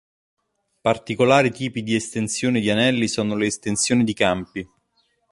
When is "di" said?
1.83-1.93, 2.59-2.71, 4.03-4.15